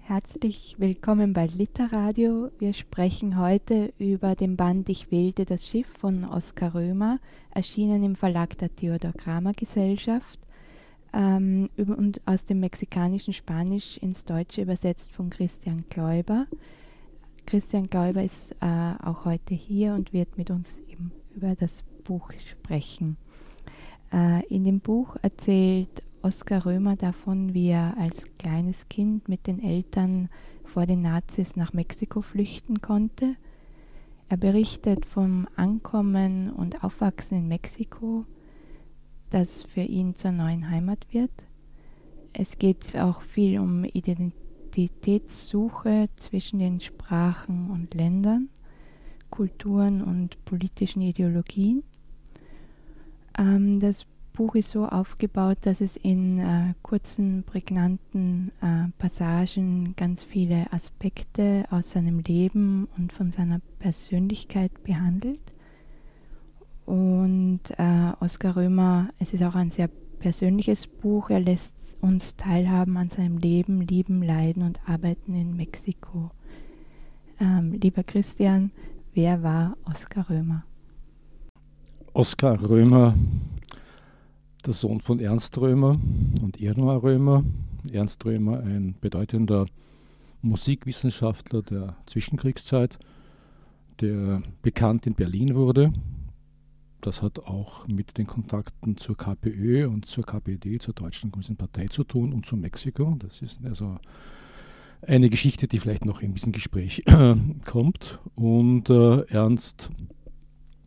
[0.01, 2.51] Herzlich willkommen bei Literadio.
[2.59, 7.21] Wir sprechen heute über den Band Ich wählte das Schiff von Oskar Römer,
[7.51, 10.37] erschienen im Verlag der Theodor Kramer Gesellschaft
[11.17, 16.45] ähm, und aus dem mexikanischen Spanisch ins Deutsche übersetzt von Christian Kläuber.
[17.47, 22.31] Christian Kläuber ist äh, auch heute hier und wird mit uns eben über das Buch
[22.51, 23.17] sprechen.
[24.13, 29.63] Äh, in dem Buch erzählt Oskar Römer davon, wie er als kleines Kind mit den
[29.63, 30.29] Eltern
[30.65, 33.35] vor den Nazis nach Mexiko flüchten konnte.
[34.29, 38.25] Er berichtet vom Ankommen und Aufwachsen in Mexiko,
[39.29, 41.31] das für ihn zur neuen Heimat wird.
[42.33, 48.49] Es geht auch viel um Identitätssuche zwischen den Sprachen und Ländern,
[49.29, 51.83] Kulturen und politischen Ideologien.
[53.37, 60.23] Ähm, das Buch ist so aufgebaut, dass es in äh, kurzen, prägnanten äh, Passagen ganz
[60.23, 65.39] viele Aspekte aus seinem Leben und von seiner Persönlichkeit behandelt.
[66.87, 71.29] Und äh, Oskar Römer, es ist auch ein sehr persönliches Buch.
[71.29, 76.31] Er lässt uns teilhaben an seinem Leben, Lieben, Leiden und Arbeiten in Mexiko.
[77.41, 78.71] Ähm, lieber Christian,
[79.13, 80.63] wer war Oskar Römer?
[82.13, 83.15] Oskar Römer,
[84.65, 85.99] der Sohn von Ernst Römer
[86.41, 87.43] und Irma Römer.
[87.91, 89.65] Ernst Römer, ein bedeutender
[90.41, 92.97] Musikwissenschaftler der Zwischenkriegszeit,
[93.99, 95.91] der bekannt in Berlin wurde
[97.01, 101.87] das hat auch mit den Kontakten zur KPÖ und zur KPD, zur Deutschen Kommunistischen Partei
[101.87, 103.15] zu tun und zu Mexiko.
[103.19, 103.97] Das ist also
[105.01, 107.03] eine Geschichte, die vielleicht noch in diesem Gespräch
[107.65, 108.19] kommt.
[108.35, 109.91] Und äh, Ernst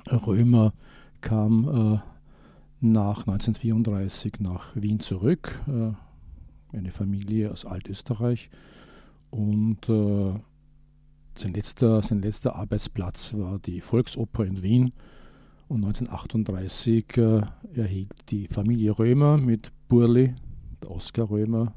[0.08, 0.72] Römer
[1.20, 1.98] kam äh,
[2.80, 8.50] nach 1934 nach Wien zurück, äh, eine Familie aus Altösterreich.
[9.30, 10.32] Und äh,
[11.36, 14.92] sein, letzter, sein letzter Arbeitsplatz war die Volksoper in Wien
[15.70, 17.42] und 1938 äh,
[17.75, 20.34] erhielt die Familie Römer mit Burli,
[20.84, 21.72] Oskar Römer,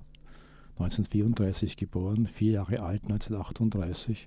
[0.79, 4.25] 1934 geboren, vier Jahre alt, 1938,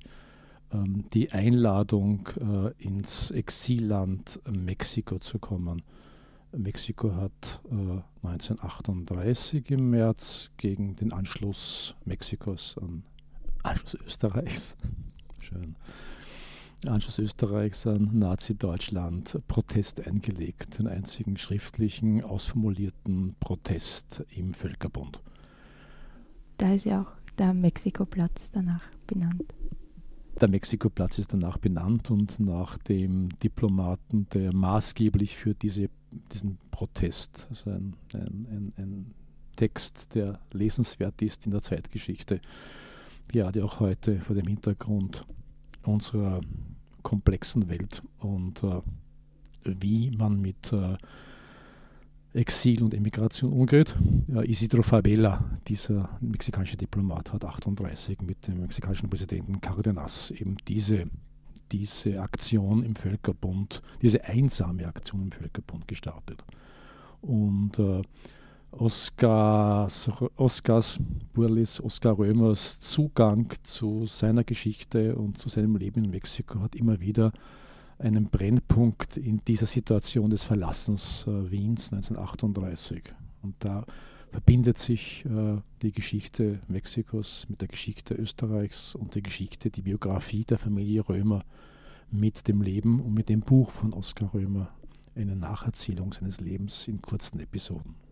[0.72, 5.82] ähm, die Einladung, äh, ins Exilland Mexiko zu kommen.
[6.56, 13.02] Mexiko hat äh, 1938 im März gegen den Anschluss Mexikos an
[13.64, 14.76] Anschluss Österreichs.
[15.40, 15.74] Schön,
[16.88, 25.20] Anschluss Österreichs an Nazi-Deutschland Protest eingelegt, den einzigen schriftlichen, ausformulierten Protest im Völkerbund.
[26.58, 29.44] Da ist ja auch der Mexikoplatz danach benannt.
[30.40, 35.88] Der Mexikoplatz ist danach benannt und nach dem Diplomaten, der maßgeblich für diese,
[36.32, 39.14] diesen Protest, also ein, ein, ein, ein
[39.56, 42.40] Text, der lesenswert ist in der Zeitgeschichte,
[43.28, 45.24] gerade auch heute vor dem Hintergrund
[45.84, 46.40] unserer
[47.06, 48.80] komplexen Welt und äh,
[49.62, 50.96] wie man mit äh,
[52.34, 53.94] Exil und Emigration umgeht.
[54.26, 61.04] Ja, Isidro Favela, dieser mexikanische Diplomat, hat 38 mit dem mexikanischen Präsidenten Cardenas eben diese,
[61.70, 66.44] diese Aktion im Völkerbund, diese einsame Aktion im Völkerbund gestartet.
[67.22, 68.02] Und äh,
[68.78, 70.98] Oskars, Oskars
[71.32, 77.00] Burlis, Oskar Römers Zugang zu seiner Geschichte und zu seinem Leben in Mexiko hat immer
[77.00, 77.32] wieder
[77.98, 83.02] einen Brennpunkt in dieser Situation des Verlassens äh, Wiens 1938.
[83.42, 83.86] Und da
[84.30, 90.44] verbindet sich äh, die Geschichte Mexikos mit der Geschichte Österreichs und die Geschichte, die Biografie
[90.44, 91.44] der Familie Römer
[92.10, 94.68] mit dem Leben und mit dem Buch von Oskar Römer,
[95.14, 98.05] eine Nacherzählung seines Lebens in kurzen Episoden.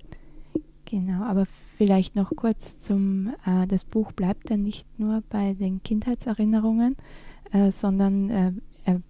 [0.84, 1.46] Genau, aber
[1.78, 6.96] vielleicht noch kurz zum, äh, das Buch bleibt dann nicht nur bei den Kindheitserinnerungen,
[7.52, 8.52] äh, sondern äh,
[8.84, 9.00] er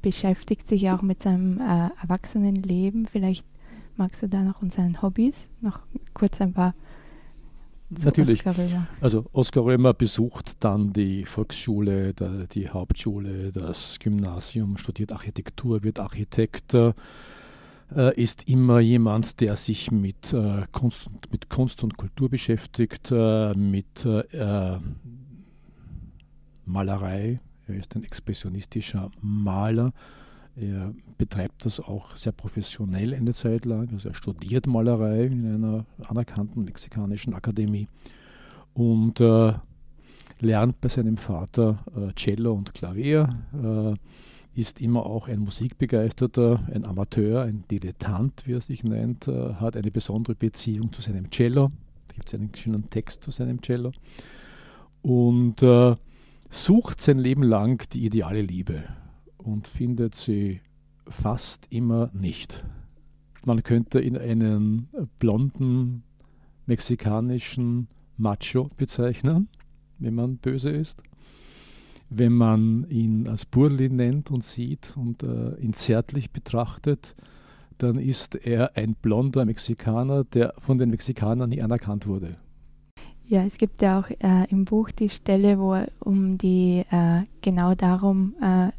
[0.00, 3.06] beschäftigt sich auch mit seinem äh, Erwachsenenleben.
[3.06, 3.46] Vielleicht
[3.96, 5.80] magst du da noch und seinen Hobbys noch
[6.12, 6.74] kurz ein paar.
[7.90, 8.46] Natürlich.
[8.46, 12.14] Oskar also Oskar Römer besucht dann die Volksschule,
[12.54, 16.74] die Hauptschule, das Gymnasium, studiert Architektur, wird Architekt
[17.96, 23.54] äh, ist immer jemand, der sich mit, äh, Kunst, mit Kunst und Kultur beschäftigt, äh,
[23.54, 24.78] mit äh,
[26.64, 27.40] Malerei.
[27.66, 29.92] Er ist ein expressionistischer Maler.
[30.56, 33.88] Er betreibt das auch sehr professionell eine Zeit lang.
[33.92, 37.88] Also er studiert Malerei in einer anerkannten mexikanischen Akademie
[38.74, 39.54] und äh,
[40.40, 43.28] lernt bei seinem Vater äh, Cello und Klavier,
[44.54, 49.76] ist immer auch ein Musikbegeisterter, ein Amateur, ein Dilettant, wie er sich nennt, äh, hat
[49.76, 51.70] eine besondere Beziehung zu seinem Cello.
[52.08, 53.92] Da gibt es einen schönen Text zu seinem Cello.
[55.00, 55.96] Und äh,
[56.50, 58.84] sucht sein Leben lang die ideale Liebe
[59.38, 60.60] und findet sie
[61.08, 62.64] fast immer nicht.
[63.44, 64.88] Man könnte ihn einen
[65.18, 66.04] blonden
[66.66, 69.48] mexikanischen Macho bezeichnen,
[69.98, 71.02] wenn man böse ist.
[72.14, 77.14] Wenn man ihn als Burli nennt und sieht und äh, ihn zärtlich betrachtet,
[77.78, 82.36] dann ist er ein blonder Mexikaner, der von den Mexikanern nie anerkannt wurde.
[83.26, 87.74] Ja, es gibt ja auch äh, im Buch die Stelle, wo um die äh, genau
[87.74, 88.72] darum äh,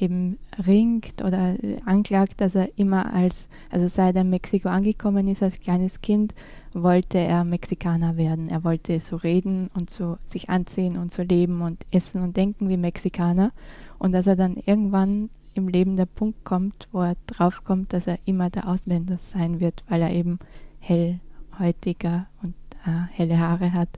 [0.00, 5.42] eben ringt oder anklagt, dass er immer als, also seit er in Mexiko angekommen ist
[5.42, 6.34] als kleines Kind,
[6.72, 8.48] wollte er Mexikaner werden.
[8.48, 12.68] Er wollte so reden und so sich anziehen und so leben und essen und denken
[12.68, 13.52] wie Mexikaner.
[13.98, 18.18] Und dass er dann irgendwann im Leben der Punkt kommt, wo er draufkommt, dass er
[18.24, 20.38] immer der Ausländer sein wird, weil er eben
[20.78, 22.54] hellhäutiger und
[22.86, 23.88] äh, helle Haare hat.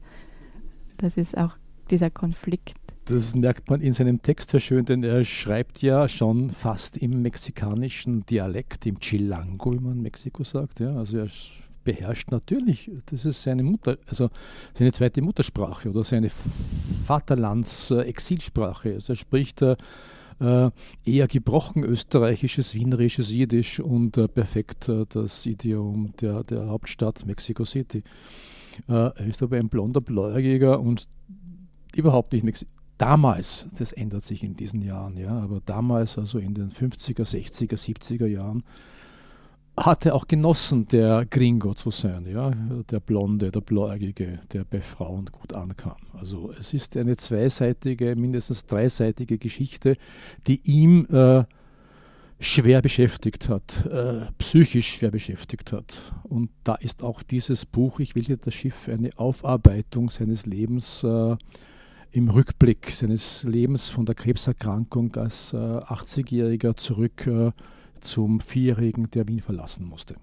[0.97, 1.57] Das ist auch
[1.91, 2.75] dieser Konflikt
[3.07, 7.23] das merkt man in seinem Text sehr schön, denn er schreibt ja schon fast im
[7.23, 10.81] mexikanischen Dialekt, im Chilango, wie man in Mexiko sagt.
[10.81, 10.95] Ja.
[10.97, 11.29] Also er
[11.85, 14.31] beherrscht natürlich, das ist seine Mutter, also
[14.79, 16.31] seine zweite Muttersprache oder seine
[17.07, 18.95] Vaterlands-Exilsprache.
[18.95, 19.77] Also er spricht äh,
[21.05, 27.65] eher gebrochen österreichisches, wienerisches Jiddisch und äh, perfekt äh, das Idiom der, der Hauptstadt Mexico
[27.65, 28.05] City.
[28.89, 31.09] Äh, er ist aber ein blonder Bläuerjäger und
[31.95, 36.55] überhaupt nicht Mexikaner damals, das ändert sich in diesen Jahren, ja, aber damals, also in
[36.55, 38.63] den 50er, 60er, 70er Jahren,
[39.77, 42.53] hatte auch genossen, der Gringo zu sein, ja,
[42.91, 45.97] der Blonde, der Bläugige, der bei Frauen gut ankam.
[46.13, 49.97] Also es ist eine zweiseitige, mindestens dreiseitige Geschichte,
[50.47, 51.43] die ihm äh,
[52.39, 56.13] schwer beschäftigt hat, äh, psychisch schwer beschäftigt hat.
[56.23, 61.03] Und da ist auch dieses Buch, Ich will dir das Schiff, eine Aufarbeitung seines Lebens
[61.03, 61.37] äh,
[62.13, 67.53] im Rückblick seines Lebens von der Krebserkrankung als äh, 80-Jähriger zurück äh,
[68.01, 70.17] zum Vierjährigen, der Wien verlassen musste.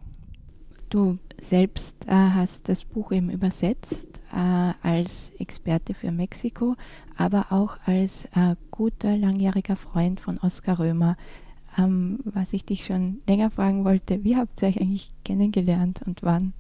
[0.90, 6.76] Du selbst äh, hast das Buch eben übersetzt äh, als Experte für Mexiko,
[7.16, 11.18] aber auch als äh, guter langjähriger Freund von Oskar Römer.
[11.78, 16.24] Ähm, was ich dich schon länger fragen wollte, wie habt ihr euch eigentlich kennengelernt und
[16.24, 16.54] wann?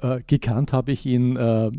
[0.00, 1.70] Äh, gekannt habe ich ihn äh,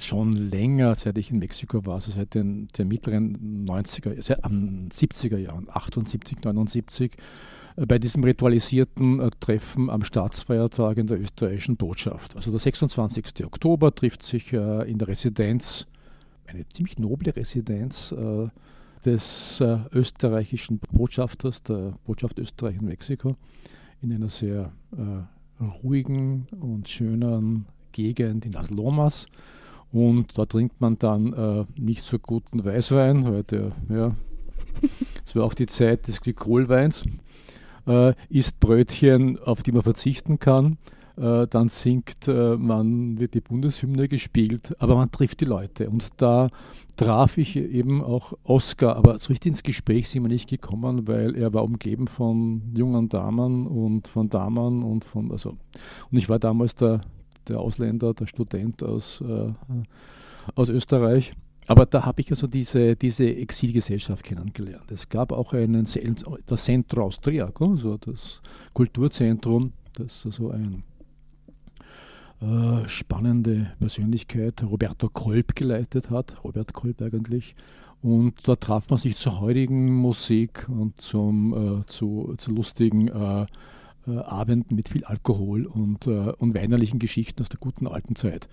[0.00, 4.88] schon länger, seit ich in Mexiko war, also seit den, den mittleren 90er, seit, ähm,
[4.92, 7.12] 70er Jahren, 78, 79,
[7.76, 12.34] äh, bei diesem ritualisierten äh, Treffen am Staatsfeiertag in der österreichischen Botschaft.
[12.34, 13.44] Also der 26.
[13.44, 15.86] Oktober trifft sich äh, in der Residenz,
[16.46, 18.48] eine ziemlich noble Residenz äh,
[19.04, 23.34] des österreichischen Botschafters, der Botschaft Österreich in Mexiko,
[24.00, 24.70] in einer sehr
[25.70, 29.26] ruhigen und schönen Gegend in Las Lomas.
[29.92, 34.14] Und da trinkt man dann äh, nicht so guten Weißwein, weil der, ja,
[35.24, 37.04] es war auch die Zeit des Glykolweins,
[37.86, 40.78] äh, isst Brötchen, auf die man verzichten kann.
[41.16, 45.90] Äh, dann singt äh, man, wird die Bundeshymne gespielt, aber man trifft die Leute.
[45.90, 46.48] Und da
[46.96, 51.36] traf ich eben auch Oscar, aber so richtig ins Gespräch sind wir nicht gekommen, weil
[51.36, 55.50] er war umgeben von jungen Damen und von Damen und von, also,
[56.10, 57.02] und ich war damals der,
[57.48, 59.52] der Ausländer, der Student aus, äh,
[60.54, 61.34] aus Österreich.
[61.68, 64.90] Aber da habe ich also diese, diese Exilgesellschaft kennengelernt.
[64.90, 65.86] Es gab auch einen,
[66.46, 70.82] das Centro Austriaco, also das Kulturzentrum, das also ein
[72.42, 76.42] äh, spannende Persönlichkeit, Roberto Kolb, geleitet hat.
[76.44, 77.54] Robert Kolb eigentlich.
[78.02, 83.46] Und da traf man sich zur heutigen Musik und zum, äh, zu, zu lustigen äh,
[84.08, 88.48] äh, Abenden mit viel Alkohol und, äh, und weinerlichen Geschichten aus der guten alten Zeit.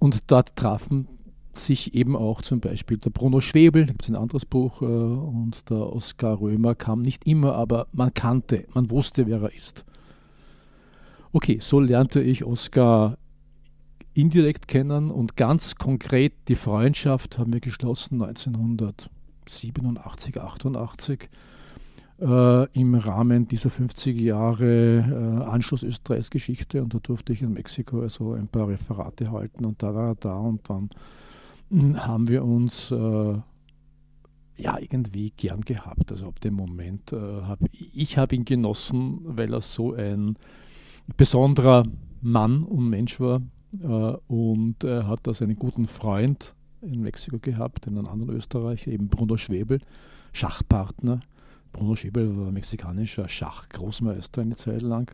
[0.00, 1.06] Und dort trafen
[1.54, 4.84] sich eben auch zum Beispiel der Bruno Schwebel, da gibt es ein anderes Buch, äh,
[4.84, 9.84] und der Oskar Römer kam nicht immer, aber man kannte, man wusste, wer er ist.
[11.32, 13.16] Okay, so lernte ich Oskar
[14.14, 21.28] indirekt kennen und ganz konkret die Freundschaft haben wir geschlossen 1987, 88
[22.20, 27.52] äh, im Rahmen dieser 50 Jahre äh, Anschluss Österreichs Geschichte und da durfte ich in
[27.52, 30.90] Mexiko also ein paar Referate halten und da war er da und dann
[31.70, 33.34] hm, haben wir uns äh,
[34.56, 36.10] ja irgendwie gern gehabt.
[36.10, 40.36] Also ab dem Moment äh, habe ich habe ihn genossen, weil er so ein
[41.16, 41.84] besonderer
[42.20, 43.40] Mann und Mensch war
[43.82, 43.86] äh,
[44.26, 49.36] und er hat als einen guten Freund in Mexiko gehabt, einen anderen Österreicher, eben Bruno
[49.36, 49.80] Schwebel,
[50.32, 51.20] Schachpartner.
[51.72, 55.12] Bruno Schwebel war mexikanischer Schachgroßmeister eine Zeit lang.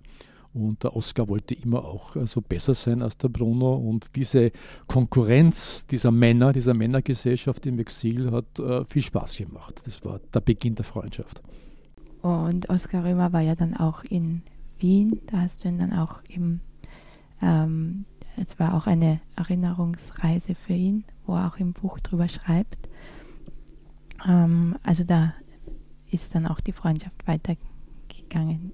[0.54, 3.74] Und der Oscar wollte immer auch also besser sein als der Bruno.
[3.74, 4.52] Und diese
[4.86, 9.82] Konkurrenz dieser Männer, dieser Männergesellschaft im Exil hat äh, viel Spaß gemacht.
[9.84, 11.42] Das war der Beginn der Freundschaft.
[12.22, 14.42] Und Oskar Römer war ja dann auch in
[14.78, 15.21] Wien.
[15.26, 16.61] Da hast du ihn dann auch eben,
[17.42, 18.04] ähm,
[18.37, 22.88] es war auch eine Erinnerungsreise für ihn, wo er auch im Buch drüber schreibt.
[24.26, 25.35] Ähm, also da
[26.11, 28.73] ist dann auch die Freundschaft weitergegangen.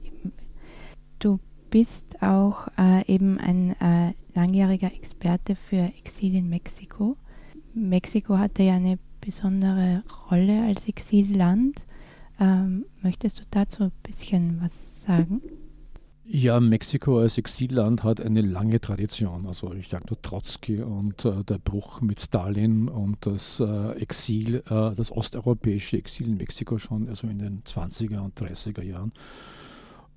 [1.19, 1.39] Du
[1.71, 7.17] bist auch äh, eben ein äh, langjähriger Experte für Exil in Mexiko.
[7.75, 11.87] Mexiko hatte ja eine besondere Rolle als Exilland.
[12.39, 15.41] Ähm, möchtest du dazu ein bisschen was sagen?
[16.25, 19.45] Ja, Mexiko als Exilland hat eine lange Tradition.
[19.47, 24.63] Also ich sage nur Trotzki und äh, der Bruch mit Stalin und das äh, Exil,
[24.67, 29.13] äh, das osteuropäische Exil in Mexiko schon, also in den 20er und 30er Jahren.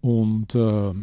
[0.02, 0.94] Und äh,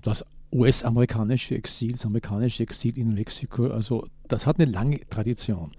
[0.00, 5.70] das US-amerikanische Exil, das amerikanische Exil in Mexiko, also das hat eine lange Tradition.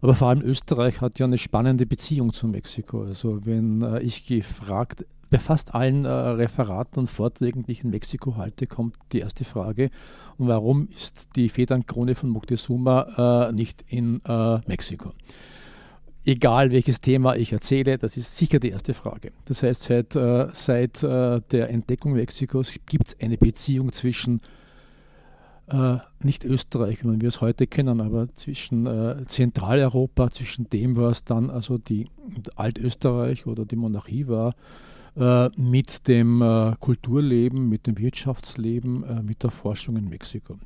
[0.00, 3.02] Aber vor allem Österreich hat ja eine spannende Beziehung zu Mexiko.
[3.02, 7.90] Also wenn äh, ich gefragt, bei fast allen äh, Referaten und Vorträgen, die ich in
[7.90, 9.90] Mexiko halte, kommt die erste Frage,
[10.38, 15.12] warum ist die Federnkrone von Moctezuma äh, nicht in äh, Mexiko?
[16.24, 19.32] egal welches Thema ich erzähle, das ist sicher die erste Frage.
[19.46, 24.40] Das heißt, seit, äh, seit äh, der Entdeckung Mexikos gibt es eine Beziehung zwischen
[25.68, 31.24] äh, nicht Österreich, wie wir es heute kennen, aber zwischen äh, Zentraleuropa, zwischen dem, was
[31.24, 32.08] dann also die
[32.56, 34.54] Altösterreich oder die Monarchie war,
[35.16, 40.58] äh, mit dem äh, Kulturleben, mit dem Wirtschaftsleben, mit der Forschung in Mexiko.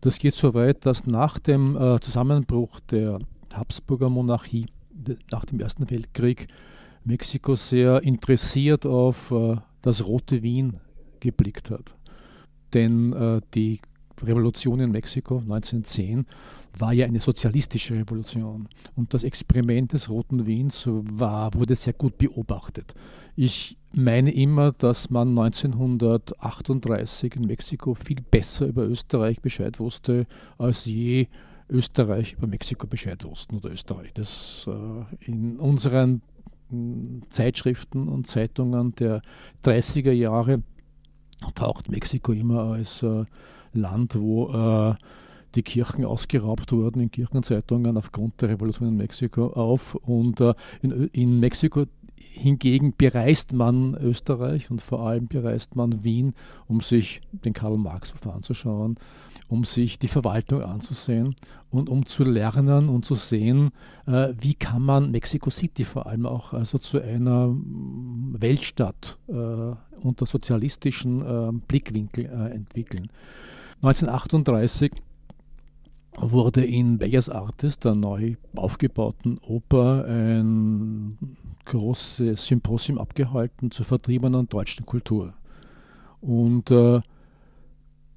[0.00, 3.20] Das geht so weit, dass nach dem Zusammenbruch der
[3.54, 4.66] Habsburger Monarchie
[5.30, 6.48] nach dem Ersten Weltkrieg
[7.04, 10.80] Mexiko sehr interessiert auf äh, das rote Wien
[11.20, 11.94] geblickt hat.
[12.72, 13.80] Denn äh, die
[14.22, 16.26] Revolution in Mexiko 1910
[16.78, 22.18] war ja eine sozialistische Revolution und das Experiment des Roten Wiens war, wurde sehr gut
[22.18, 22.94] beobachtet.
[23.36, 30.26] Ich meine immer, dass man 1938 in Mexiko viel besser über Österreich Bescheid wusste
[30.58, 31.28] als je
[31.68, 34.12] Österreich über Mexiko Bescheid wussten oder Österreich.
[34.12, 36.22] Das äh, in unseren
[36.70, 39.22] hm, Zeitschriften und Zeitungen der
[39.64, 40.62] 30er Jahre
[41.54, 43.24] taucht Mexiko immer als äh,
[43.72, 44.94] Land, wo äh,
[45.54, 49.94] die Kirchen ausgeraubt wurden in Kirchenzeitungen aufgrund der Revolution in Mexiko auf.
[49.94, 56.34] Und äh, in, in Mexiko hingegen bereist man Österreich und vor allem bereist man Wien,
[56.66, 58.96] um sich den Karl Marx anzuschauen,
[59.48, 61.36] um sich die Verwaltung anzusehen
[61.70, 63.70] und um zu lernen und zu sehen,
[64.06, 67.54] äh, wie kann man Mexico City vor allem auch also zu einer
[68.32, 69.32] Weltstadt äh,
[70.02, 73.08] unter sozialistischen äh, Blickwinkel äh, entwickeln.
[73.82, 74.92] 1938
[76.16, 84.86] wurde in Bellas Artes, der neu aufgebauten Oper, ein großes Symposium abgehalten zur vertriebenen deutschen
[84.86, 85.34] Kultur.
[86.20, 87.00] Und äh,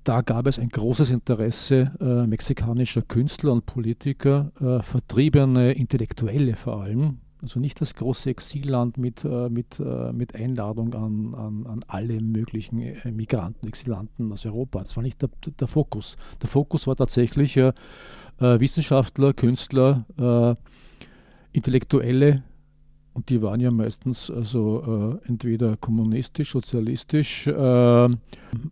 [0.04, 6.82] da gab es ein großes Interesse äh, mexikanischer Künstler und Politiker, äh, vertriebene Intellektuelle vor
[6.82, 11.80] allem, also nicht das große Exilland mit, äh, mit, äh, mit Einladung an, an, an
[11.88, 14.80] alle möglichen äh, Migranten, Exilanten aus Europa.
[14.80, 15.30] Das war nicht der,
[15.60, 16.18] der Fokus.
[16.42, 17.74] Der Fokus war tatsächlich äh,
[18.40, 20.06] Wissenschaftler, Künstler,
[21.52, 22.44] Intellektuelle,
[23.18, 28.10] und die waren ja meistens also äh, entweder kommunistisch, sozialistisch, äh,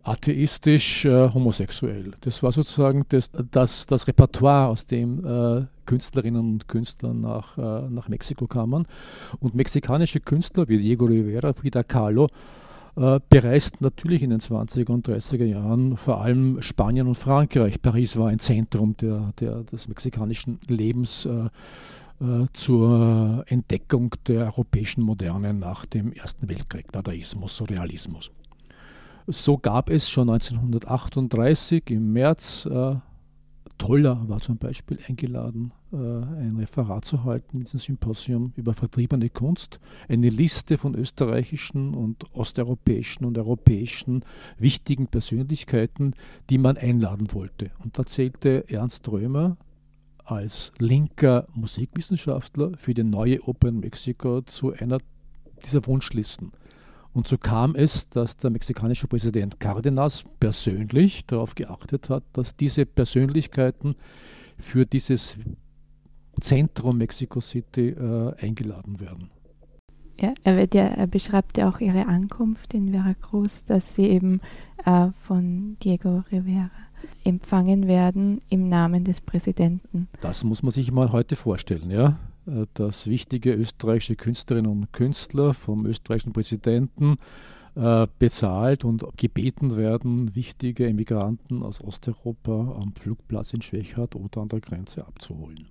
[0.04, 2.12] atheistisch, äh, homosexuell.
[2.20, 7.88] Das war sozusagen das, das, das Repertoire, aus dem äh, Künstlerinnen und Künstler nach, äh,
[7.88, 8.86] nach Mexiko kamen.
[9.40, 12.28] Und mexikanische Künstler wie Diego Rivera, Frida Kahlo,
[12.96, 17.80] äh, bereisten natürlich in den 20er und 30er Jahren vor allem Spanien und Frankreich.
[17.80, 21.48] Paris war ein Zentrum der, der, des mexikanischen Lebens äh,
[22.54, 28.30] zur Entdeckung der europäischen Moderne nach dem Ersten Weltkrieg, Dadaismus, Surrealismus.
[29.26, 32.94] So gab es schon 1938 im März, äh,
[33.78, 39.30] Toller war zum Beispiel eingeladen, äh, ein Referat zu halten mit diesem Symposium über vertriebene
[39.30, 44.24] Kunst, eine Liste von österreichischen und osteuropäischen und europäischen
[44.58, 46.14] wichtigen Persönlichkeiten,
[46.50, 47.70] die man einladen wollte.
[47.82, 49.56] Und da zählte Ernst Römer,
[50.24, 54.98] als linker Musikwissenschaftler für die neue Oper in Mexiko zu einer
[55.64, 56.52] dieser Wunschlisten.
[57.16, 62.84] Und so kam es, dass der mexikanische Präsident Cardenas persönlich darauf geachtet hat, dass diese
[62.84, 63.96] Persönlichkeiten
[64.58, 65.38] für dieses
[66.38, 69.30] Zentrum Mexico City äh, eingeladen werden.
[70.20, 74.42] Ja, er, ja, er beschreibt ja auch ihre Ankunft in Veracruz, dass sie eben
[74.84, 76.68] äh, von Diego Rivera
[77.24, 80.08] empfangen werden im Namen des Präsidenten.
[80.20, 82.18] Das muss man sich mal heute vorstellen, ja.
[82.46, 87.16] Äh, dass wichtige österreichische Künstlerinnen und Künstler vom österreichischen Präsidenten
[87.74, 94.48] äh, bezahlt und gebeten werden, wichtige Emigranten aus Osteuropa am Flugplatz in Schwechat oder an
[94.48, 95.66] der Grenze abzuholen.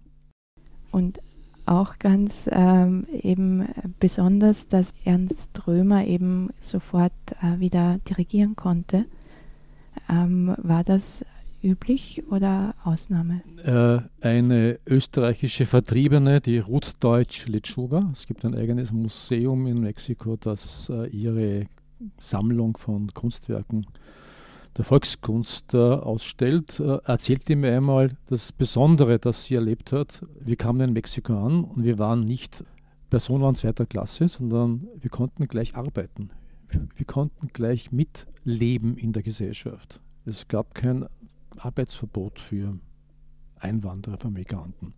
[0.91, 1.19] Und
[1.65, 3.67] auch ganz ähm, eben
[3.99, 9.05] besonders, dass Ernst Römer eben sofort äh, wieder dirigieren konnte.
[10.07, 11.25] Ähm, war das
[11.65, 13.41] üblich oder Ausnahme?
[13.63, 18.09] Äh, eine österreichische Vertriebene, die Ruth Deutsch Lechuga.
[18.13, 21.65] Es gibt ein eigenes Museum in Mexiko, das äh, ihre
[22.19, 23.85] Sammlung von Kunstwerken
[24.77, 30.25] der Volkskunst äh, ausstellt, äh, erzählte mir einmal das Besondere, das sie erlebt hat.
[30.39, 32.63] Wir kamen in Mexiko an und wir waren nicht
[33.09, 36.29] Personen zweiter Klasse, sondern wir konnten gleich arbeiten.
[36.95, 40.01] Wir konnten gleich mitleben in der Gesellschaft.
[40.25, 41.05] Es gab kein
[41.59, 42.77] Arbeitsverbot für
[43.59, 44.93] Einwanderer, für Migranten.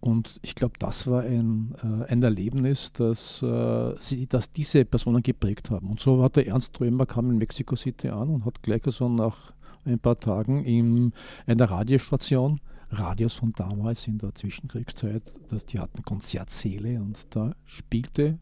[0.00, 5.22] Und ich glaube, das war ein, äh, ein Erlebnis, das, äh, sie, das diese Personen
[5.22, 5.88] geprägt haben.
[5.88, 9.08] Und so hat der Ernst Römer kam in Mexico City an und hat gleich so
[9.08, 9.54] nach
[9.86, 11.12] ein paar Tagen in
[11.46, 18.38] einer Radiostation, Radios von damals in der Zwischenkriegszeit, dass die hatten Konzertsäle und da spielte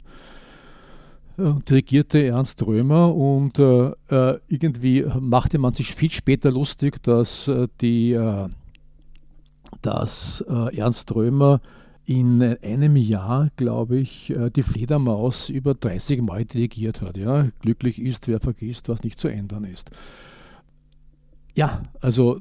[1.36, 7.68] dirigierte Ernst Römer und äh, äh, irgendwie machte man sich viel später lustig, dass äh,
[7.80, 8.48] die äh,
[9.80, 11.60] dass äh, Ernst Römer
[12.04, 17.16] in einem Jahr, glaube ich, äh, die Fledermaus über 30 Mal dirigiert hat.
[17.16, 17.48] Ja?
[17.60, 19.90] Glücklich ist, wer vergisst, was nicht zu ändern ist.
[21.54, 22.40] Ja, also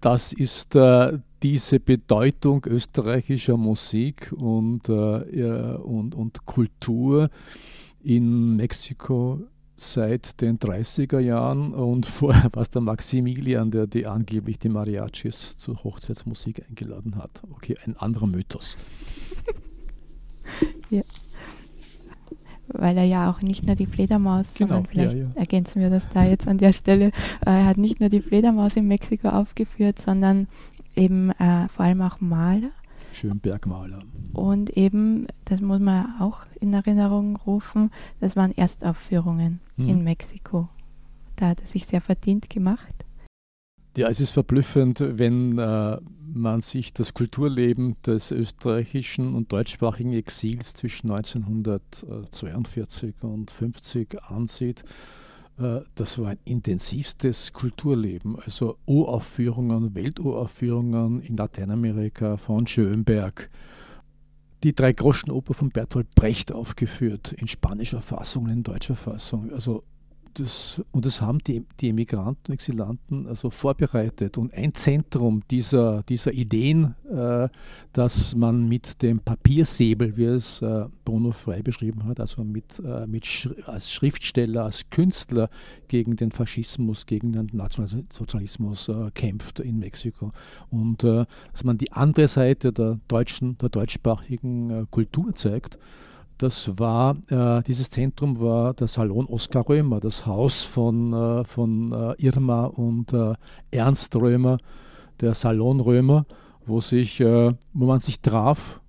[0.00, 7.30] das ist äh, diese Bedeutung österreichischer Musik und, äh, und, und Kultur
[8.02, 9.40] in Mexiko
[9.76, 15.56] seit den 30er Jahren und vorher war es der Maximilian, der die angeblich die Mariachis
[15.58, 17.42] zur Hochzeitsmusik eingeladen hat.
[17.52, 18.76] Okay, ein anderer Mythos.
[20.90, 21.02] ja.
[22.68, 25.30] Weil er ja auch nicht nur die Fledermaus, genau, sondern vielleicht ja, ja.
[25.34, 27.06] ergänzen wir das da jetzt an der Stelle,
[27.44, 30.46] äh, er hat nicht nur die Fledermaus in Mexiko aufgeführt, sondern
[30.94, 32.70] eben äh, vor allem auch Maler
[33.12, 34.02] Schönbergmaler.
[34.32, 39.88] Und eben, das muss man auch in Erinnerung rufen, das waren Erstaufführungen hm.
[39.88, 40.68] in Mexiko.
[41.36, 42.94] Da hat er sich sehr verdient gemacht.
[43.96, 45.98] Ja, es ist verblüffend, wenn äh,
[46.32, 54.82] man sich das Kulturleben des österreichischen und deutschsprachigen Exils zwischen 1942 und 50 ansieht
[55.56, 58.36] das war ein intensivstes Kulturleben.
[58.40, 63.50] Also Uraufführungen, Welturaufführungen in Lateinamerika von Schönberg.
[64.62, 69.52] Die Drei-Groschen-Oper von Bertolt Brecht aufgeführt, in spanischer Fassung, in deutscher Fassung.
[69.52, 69.82] Also
[70.34, 74.38] das, und das haben die, die Emigranten, Exilanten also vorbereitet.
[74.38, 77.48] Und ein Zentrum dieser, dieser Ideen, äh,
[77.92, 83.06] dass man mit dem Papiersäbel, wie es äh, Bruno Frey beschrieben hat, also mit, äh,
[83.06, 85.50] mit Sch als Schriftsteller, als Künstler
[85.88, 90.32] gegen den Faschismus, gegen den Nationalsozialismus äh, kämpft in Mexiko.
[90.70, 95.78] Und äh, dass man die andere Seite der deutschen, der deutschsprachigen äh, Kultur zeigt.
[96.38, 101.92] Das war, äh, dieses Zentrum war der Salon Oskar Römer, das Haus von, äh, von
[101.92, 103.34] äh, Irma und äh,
[103.70, 104.58] Ernst Römer,
[105.20, 106.26] der Salon Römer,
[106.66, 108.80] wo, sich, äh, wo man sich traf.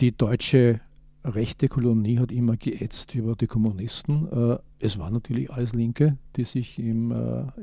[0.00, 0.80] Die deutsche
[1.24, 4.60] rechte Kolonie hat immer geätzt über die Kommunisten.
[4.78, 7.10] Es waren natürlich alles Linke, die sich im,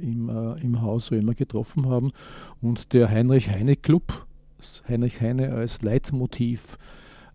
[0.01, 2.11] im, im Haus Römer getroffen haben.
[2.59, 4.25] Und der Heinrich Heine Club,
[4.89, 6.77] Heinrich Heine als Leitmotiv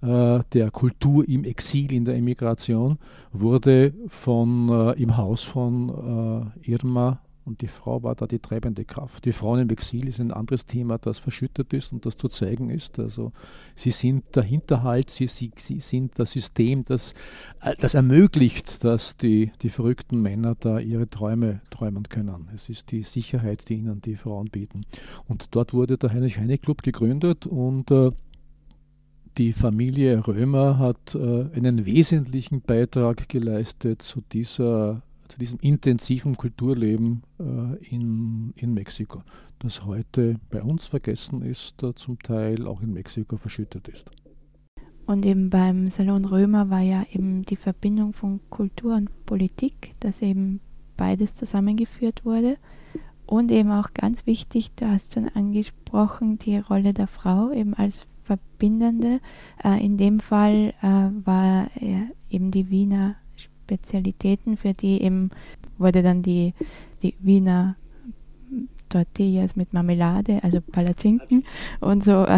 [0.03, 2.99] äh, der Kultur im Exil, in der Emigration,
[3.33, 8.85] wurde von, äh, im Haus von äh, Irma und die Frau war da die treibende
[8.85, 9.25] Kraft.
[9.25, 12.69] Die Frauen im Exil ist ein anderes Thema, das verschüttet ist und das zu zeigen
[12.69, 12.99] ist.
[12.99, 13.33] Also
[13.75, 17.15] sie sind der Hinterhalt, sie, sie, sie sind das System, das,
[17.63, 22.51] äh, das ermöglicht, dass die, die verrückten Männer da ihre Träume träumen können.
[22.55, 24.85] Es ist die Sicherheit, die ihnen die Frauen bieten.
[25.27, 28.11] Und dort wurde der Heinrich Heine Club gegründet und äh,
[29.38, 37.22] die Familie Römer hat äh, einen wesentlichen Beitrag geleistet zu, dieser, zu diesem intensiven Kulturleben
[37.38, 39.22] äh, in, in Mexiko,
[39.61, 44.11] das heute bei uns vergessen ist, äh, zum Teil auch in Mexiko verschüttet ist.
[45.07, 50.20] Und eben beim Salon Römer war ja eben die Verbindung von Kultur und Politik, dass
[50.20, 50.61] eben
[50.96, 52.57] beides zusammengeführt wurde.
[53.24, 58.07] Und eben auch ganz wichtig, du hast schon angesprochen, die Rolle der Frau eben als
[58.29, 59.21] Verbindende.
[59.64, 61.71] Äh, in dem Fall äh, war
[62.31, 65.31] eben die Wiener Spezialitäten, für die eben
[65.79, 66.55] wurde dann die,
[67.03, 67.77] die Wiener
[68.88, 71.45] Tortillas mit Marmelade, also Palatschinken
[71.81, 72.27] und so.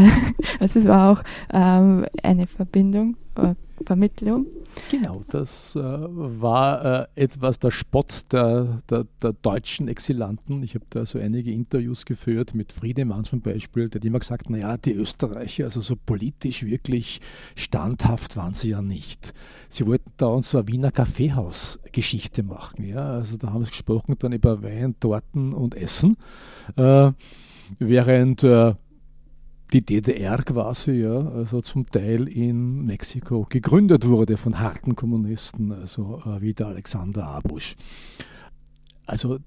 [0.60, 1.22] Also es war auch
[1.52, 4.46] ähm, eine Verbindung, äh, Vermittlung.
[4.90, 10.62] Genau, das äh, war äh, etwas der Spott der, der, der, deutschen Exilanten.
[10.62, 14.50] Ich habe da so einige Interviews geführt mit Friedemann zum Beispiel, der hat immer gesagt,
[14.50, 17.20] naja, die Österreicher, also so politisch wirklich
[17.54, 19.34] standhaft waren sie ja nicht.
[19.68, 22.84] Sie wollten da uns so eine Wiener Kaffeehaus-Geschichte machen.
[22.84, 23.12] Ja?
[23.12, 26.16] Also da haben sie gesprochen dann über Wein, Torten und Essen.
[26.76, 27.12] Äh,
[27.78, 28.74] während äh,
[29.72, 36.22] die DDR quasi, ja, also zum Teil in Mexiko gegründet wurde von harten Kommunisten, also
[36.26, 37.76] äh, wie der Alexander Abusch.
[39.06, 39.38] Also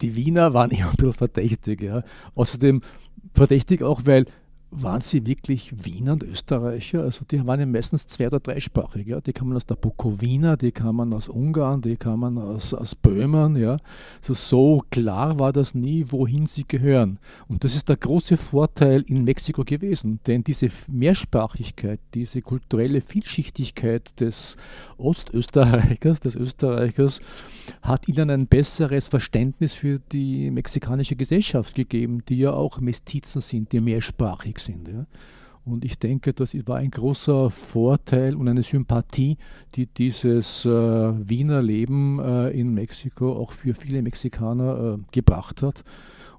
[0.00, 1.82] die Wiener waren immer ein bisschen verdächtig.
[1.82, 2.02] Ja.
[2.34, 2.82] Außerdem
[3.34, 4.26] verdächtig auch, weil
[4.70, 7.02] waren sie wirklich Wiener und Österreicher?
[7.02, 9.06] Also die waren ja meistens zwei- oder dreisprachig.
[9.06, 9.20] Ja?
[9.20, 13.56] Die kamen aus der Bukowina, die kamen aus Ungarn, die kamen aus, aus Böhmen.
[13.56, 13.78] Ja?
[14.20, 17.18] Also so klar war das nie, wohin sie gehören.
[17.48, 24.20] Und das ist der große Vorteil in Mexiko gewesen, denn diese Mehrsprachigkeit, diese kulturelle Vielschichtigkeit
[24.20, 24.56] des
[24.98, 27.20] Ostösterreichers, des Österreichers,
[27.82, 33.72] hat ihnen ein besseres Verständnis für die mexikanische Gesellschaft gegeben, die ja auch Mestizen sind,
[33.72, 34.88] die mehrsprachig sind.
[34.88, 35.06] Ja.
[35.64, 39.36] Und ich denke, das war ein großer Vorteil und eine Sympathie,
[39.74, 45.84] die dieses äh, Wiener Leben äh, in Mexiko auch für viele Mexikaner äh, gebracht hat.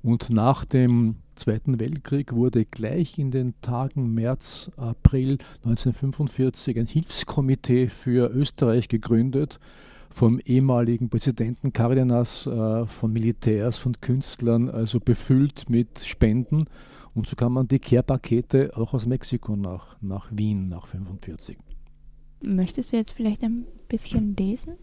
[0.01, 7.87] Und nach dem Zweiten Weltkrieg wurde gleich in den Tagen März, April 1945 ein Hilfskomitee
[7.87, 9.59] für Österreich gegründet
[10.09, 16.65] vom ehemaligen Präsidenten Cardenas, äh, von Militärs, von Künstlern, also befüllt mit Spenden
[17.13, 21.57] und so kann man die Care-Pakete auch aus Mexiko nach, nach Wien nach 45.
[22.43, 24.75] Möchtest du jetzt vielleicht ein bisschen lesen,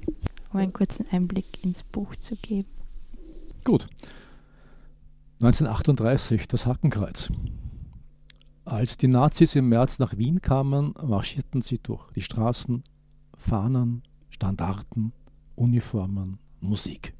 [0.53, 2.69] um einen kurzen Einblick ins Buch zu geben?
[3.65, 3.89] Gut.
[5.41, 7.31] 1938, das Hakenkreuz.
[8.65, 12.85] Als die Nazis im März nach Wien kamen, marschierten sie durch die Straßen,
[13.35, 15.13] Fahnen, Standarten,
[15.55, 17.15] Uniformen, Musik.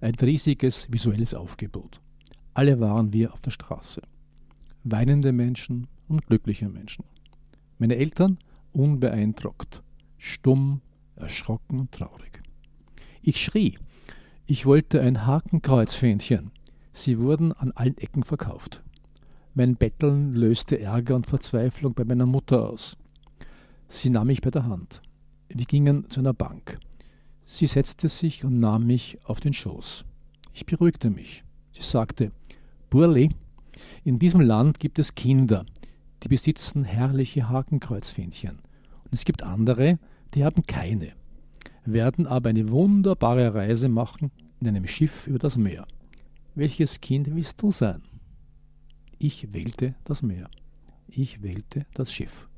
[0.00, 2.00] Ein riesiges visuelles Aufgebot.
[2.52, 4.02] Alle waren wir auf der Straße
[4.90, 7.04] weinende Menschen und glückliche Menschen.
[7.78, 8.38] Meine Eltern
[8.72, 9.82] unbeeindruckt,
[10.16, 10.80] stumm,
[11.16, 12.42] erschrocken und traurig.
[13.22, 13.78] Ich schrie,
[14.46, 16.52] ich wollte ein Hakenkreuzfähnchen.
[16.92, 18.82] Sie wurden an allen Ecken verkauft.
[19.54, 22.96] Mein Betteln löste Ärger und Verzweiflung bei meiner Mutter aus.
[23.88, 25.02] Sie nahm mich bei der Hand.
[25.48, 26.78] Wir gingen zu einer Bank.
[27.44, 30.04] Sie setzte sich und nahm mich auf den Schoß.
[30.52, 31.44] Ich beruhigte mich.
[31.72, 32.32] Sie sagte,
[32.90, 33.30] Burli,
[34.04, 35.64] in diesem Land gibt es Kinder,
[36.22, 38.58] die besitzen herrliche Hakenkreuzfähnchen.
[39.04, 39.98] Und es gibt andere,
[40.34, 41.12] die haben keine,
[41.84, 45.86] werden aber eine wunderbare Reise machen in einem Schiff über das Meer.
[46.54, 48.02] Welches Kind willst du sein?
[49.18, 50.50] Ich wählte das Meer.
[51.08, 52.48] Ich wählte das Schiff.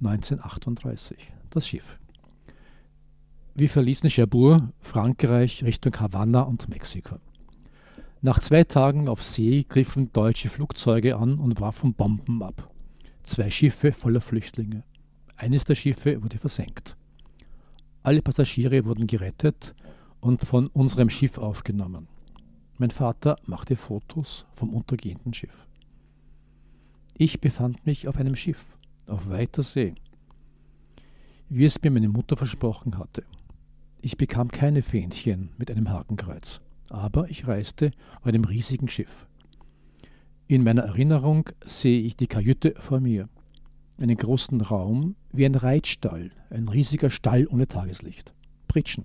[0.00, 1.18] 1938.
[1.50, 1.98] Das Schiff.
[3.54, 7.16] Wir verließen Cherbourg, Frankreich, Richtung Havanna und Mexiko.
[8.24, 12.72] Nach zwei Tagen auf See griffen deutsche Flugzeuge an und warfen Bomben ab.
[13.24, 14.84] Zwei Schiffe voller Flüchtlinge.
[15.34, 16.96] Eines der Schiffe wurde versenkt.
[18.04, 19.74] Alle Passagiere wurden gerettet
[20.20, 22.06] und von unserem Schiff aufgenommen.
[22.78, 25.66] Mein Vater machte Fotos vom untergehenden Schiff.
[27.18, 29.96] Ich befand mich auf einem Schiff, auf weiter See,
[31.48, 33.24] wie es mir meine Mutter versprochen hatte.
[34.00, 36.60] Ich bekam keine Fähnchen mit einem Hakenkreuz
[36.92, 39.26] aber ich reiste auf einem riesigen Schiff.
[40.46, 43.28] In meiner Erinnerung sehe ich die Kajüte vor mir,
[43.98, 48.34] einen großen Raum wie ein Reitstall, ein riesiger Stall ohne Tageslicht,
[48.68, 49.04] Pritschen,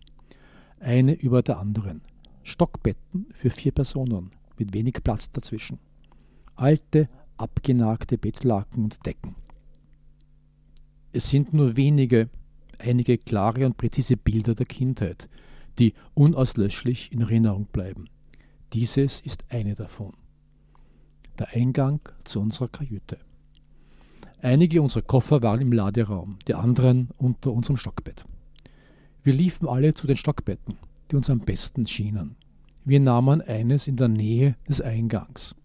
[0.79, 2.01] eine über der anderen,
[2.43, 5.79] Stockbetten für vier Personen mit wenig Platz dazwischen,
[6.55, 9.35] alte, abgenagte Bettlaken und Decken.
[11.13, 12.29] Es sind nur wenige,
[12.79, 15.29] einige klare und präzise Bilder der Kindheit,
[15.79, 18.05] die unauslöschlich in Erinnerung bleiben.
[18.73, 20.13] Dieses ist eine davon.
[21.39, 23.17] Der Eingang zu unserer Kajüte.
[24.41, 28.25] Einige unserer Koffer waren im Laderaum, die anderen unter unserem Stockbett.
[29.23, 30.77] Wir liefen alle zu den Stockbetten,
[31.11, 32.35] die uns am besten schienen.
[32.85, 35.55] Wir nahmen eines in der Nähe des Eingangs.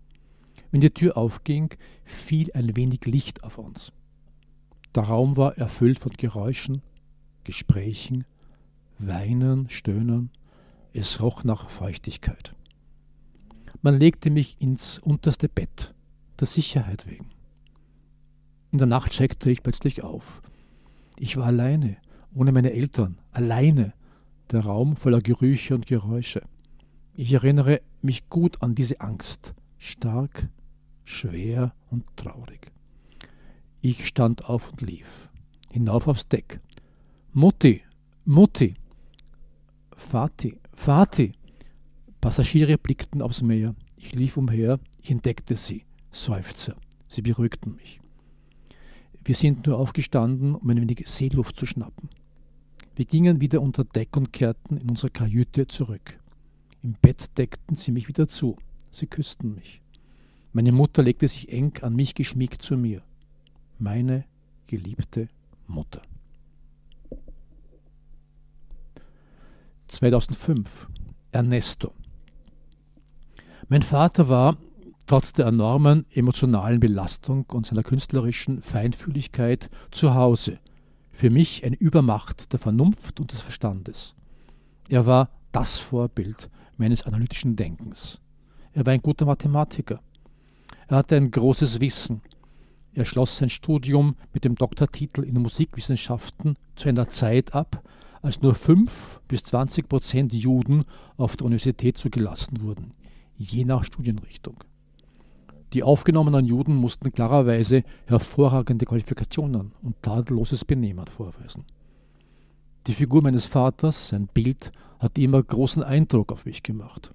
[0.70, 3.92] Wenn die Tür aufging, fiel ein wenig Licht auf uns.
[4.94, 6.82] Der Raum war erfüllt von Geräuschen,
[7.44, 8.24] Gesprächen,
[9.06, 10.30] Weinen, Stöhnen.
[10.92, 12.54] Es roch nach Feuchtigkeit.
[13.80, 15.94] Man legte mich ins unterste Bett,
[16.38, 17.26] der Sicherheit wegen.
[18.70, 20.42] In der Nacht checkte ich plötzlich auf.
[21.18, 21.96] Ich war alleine,
[22.34, 23.92] ohne meine Eltern, alleine,
[24.50, 26.42] der Raum voller Gerüche und Geräusche.
[27.14, 30.48] Ich erinnere mich gut an diese Angst, stark,
[31.04, 32.72] schwer und traurig.
[33.80, 35.28] Ich stand auf und lief,
[35.70, 36.60] hinauf aufs Deck.
[37.32, 37.82] Mutti,
[38.24, 38.74] Mutti,
[39.96, 41.32] Vati, Vati.
[42.20, 43.74] Passagiere blickten aufs Meer.
[43.96, 46.76] Ich lief umher, ich entdeckte sie, Seufzer.
[47.08, 48.00] Sie beruhigten mich.
[49.24, 52.08] Wir sind nur aufgestanden, um ein wenig Seeluft zu schnappen.
[52.96, 56.18] Wir gingen wieder unter Deck und kehrten in unsere Kajüte zurück.
[56.82, 58.56] Im Bett deckten sie mich wieder zu.
[58.90, 59.80] Sie küssten mich.
[60.52, 63.02] Meine Mutter legte sich eng an mich geschmiegt zu mir.
[63.78, 64.24] Meine
[64.66, 65.28] geliebte
[65.66, 66.02] Mutter.
[69.92, 70.88] 2005
[71.32, 71.92] Ernesto.
[73.68, 74.56] Mein Vater war,
[75.06, 80.58] trotz der enormen emotionalen Belastung und seiner künstlerischen Feinfühligkeit, zu Hause.
[81.10, 84.14] Für mich eine Übermacht der Vernunft und des Verstandes.
[84.88, 88.20] Er war das Vorbild meines analytischen Denkens.
[88.72, 90.00] Er war ein guter Mathematiker.
[90.88, 92.22] Er hatte ein großes Wissen.
[92.94, 97.82] Er schloss sein Studium mit dem Doktortitel in Musikwissenschaften zu einer Zeit ab,
[98.22, 100.84] als nur 5 bis 20 Prozent Juden
[101.16, 102.94] auf der Universität zugelassen wurden,
[103.36, 104.64] je nach Studienrichtung.
[105.72, 111.64] Die aufgenommenen Juden mussten klarerweise hervorragende Qualifikationen und tadelloses Benehmen vorweisen.
[112.86, 117.14] Die Figur meines Vaters, sein Bild, hat immer großen Eindruck auf mich gemacht.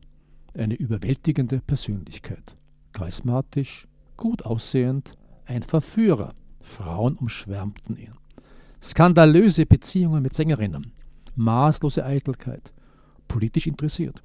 [0.53, 2.55] Eine überwältigende Persönlichkeit.
[2.93, 5.15] Charismatisch, gut aussehend,
[5.45, 6.33] ein Verführer.
[6.61, 8.13] Frauen umschwärmten ihn.
[8.81, 10.91] Skandalöse Beziehungen mit Sängerinnen,
[11.37, 12.73] maßlose Eitelkeit,
[13.27, 14.21] politisch interessiert.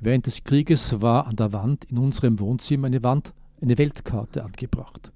[0.00, 5.12] Während des Krieges war an der Wand in unserem Wohnzimmer eine Wand, eine Weltkarte angebracht,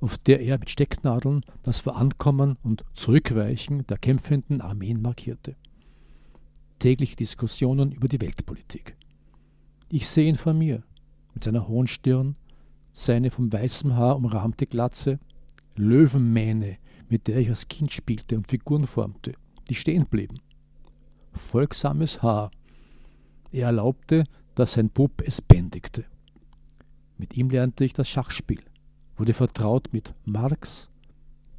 [0.00, 5.56] auf der er mit Stecknadeln das Vorankommen und Zurückweichen der kämpfenden Armeen markierte.
[6.78, 8.96] Tägliche Diskussionen über die Weltpolitik.
[9.90, 10.82] Ich sehe ihn vor mir,
[11.34, 12.36] mit seiner hohen Stirn,
[12.92, 15.18] seine vom weißem Haar umrahmte Glatze,
[15.76, 19.34] Löwenmähne, mit der ich als Kind spielte und Figuren formte,
[19.70, 20.40] die stehen blieben.
[21.32, 22.50] Folgsames Haar.
[23.52, 24.24] Er erlaubte,
[24.56, 26.04] dass sein Bub es bändigte.
[27.16, 28.62] Mit ihm lernte ich das Schachspiel,
[29.16, 30.90] wurde vertraut mit Marx,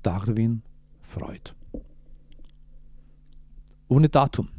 [0.04, 0.62] Darwin,
[1.02, 1.54] Freud.
[3.88, 4.50] Ohne Datum.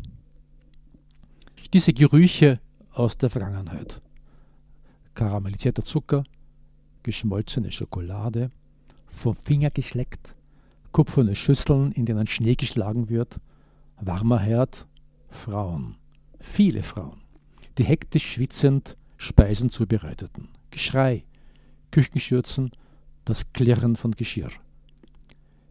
[1.73, 2.61] Diese Gerüche
[2.93, 4.01] aus der Vergangenheit.
[5.15, 6.25] Karamellisierter Zucker,
[7.03, 8.51] geschmolzene Schokolade,
[9.07, 10.35] vom Finger geschleckt,
[10.93, 13.41] kupferne Schüsseln, in denen Schnee geschlagen wird,
[14.01, 14.87] warmer Herd,
[15.29, 15.97] Frauen,
[16.39, 17.23] viele Frauen,
[17.79, 21.25] die hektisch schwitzend Speisen zubereiteten, Geschrei,
[21.91, 22.73] Küchenschürzen,
[23.25, 24.51] das Klirren von Geschirr.